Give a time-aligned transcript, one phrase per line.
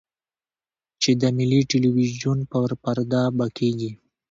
[1.01, 3.91] چې د ملي ټلویزیون پر پرده به کېږي.